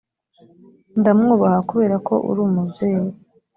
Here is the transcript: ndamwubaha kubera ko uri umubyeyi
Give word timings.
ndamwubaha 0.99 1.59
kubera 1.69 1.95
ko 2.07 2.13
uri 2.29 2.39
umubyeyi 2.47 3.11